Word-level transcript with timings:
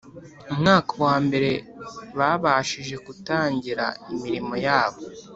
umwaka 0.53 0.91
wa 1.03 1.15
mbere 1.25 1.49
babashije 2.17 2.95
kutangira 3.05 3.85
imirimo 4.13 4.53
yabo 4.65 4.99